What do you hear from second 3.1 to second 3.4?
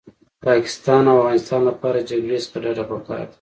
ده